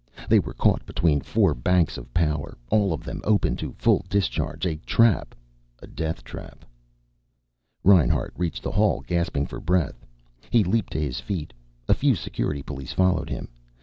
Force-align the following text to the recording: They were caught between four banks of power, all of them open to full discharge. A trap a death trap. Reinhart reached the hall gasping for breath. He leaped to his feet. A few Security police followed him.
They 0.27 0.39
were 0.39 0.55
caught 0.55 0.83
between 0.87 1.21
four 1.21 1.53
banks 1.53 1.95
of 1.95 2.11
power, 2.11 2.57
all 2.71 2.91
of 2.91 3.03
them 3.03 3.21
open 3.23 3.55
to 3.57 3.73
full 3.73 4.03
discharge. 4.09 4.65
A 4.65 4.77
trap 4.77 5.35
a 5.77 5.85
death 5.85 6.23
trap. 6.23 6.65
Reinhart 7.83 8.33
reached 8.35 8.63
the 8.63 8.71
hall 8.71 9.03
gasping 9.05 9.45
for 9.45 9.59
breath. 9.59 10.03
He 10.49 10.63
leaped 10.63 10.93
to 10.93 10.99
his 10.99 11.19
feet. 11.19 11.53
A 11.87 11.93
few 11.93 12.15
Security 12.15 12.63
police 12.63 12.93
followed 12.93 13.29
him. 13.29 13.49